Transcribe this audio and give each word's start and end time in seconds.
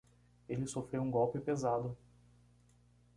Ele 0.49 0.65
sofreu 0.65 1.03
um 1.03 1.11
golpe 1.11 1.39
pesado 1.39 1.95